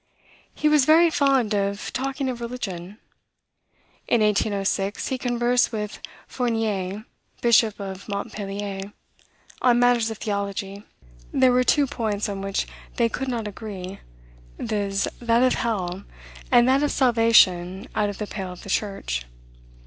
He 0.55 0.67
was 0.67 0.85
very 0.85 1.11
fond 1.11 1.53
of 1.53 1.93
talking 1.93 2.27
of 2.27 2.41
religion. 2.41 2.97
In 4.07 4.21
1806, 4.21 5.09
he 5.09 5.19
conversed 5.19 5.71
with 5.71 6.01
Fournier, 6.25 7.05
bishop 7.41 7.79
of 7.79 8.09
Montpelier, 8.09 8.93
on 9.61 9.77
matters 9.77 10.09
of 10.09 10.17
theology. 10.17 10.83
There 11.31 11.51
were 11.51 11.63
two 11.63 11.85
points 11.85 12.27
on 12.27 12.41
which 12.41 12.65
they 12.95 13.09
could 13.09 13.27
not 13.27 13.47
agree, 13.47 13.99
viz., 14.57 15.07
that 15.19 15.43
of 15.43 15.53
hell, 15.53 16.05
and 16.51 16.67
that 16.67 16.81
of 16.81 16.89
salvation 16.91 17.87
out 17.93 18.09
of 18.09 18.17
the 18.17 18.25
pale 18.25 18.51
of 18.51 18.63
the 18.63 18.71
church. 18.71 19.25